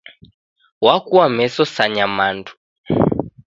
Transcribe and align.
Wakua 0.81 1.27
meso 1.29 1.63
sa 1.65 1.85
nyamandu 1.95 2.51